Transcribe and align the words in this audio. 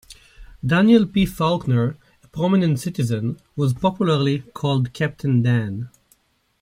Daniel 0.65 1.05
P. 1.05 1.27
Faulkner, 1.27 1.95
a 2.23 2.27
prominent 2.29 2.79
citizen, 2.79 3.37
was 3.55 3.75
popularly 3.75 4.39
called 4.55 4.93
Captain 4.93 5.43
Dan. 5.43 5.89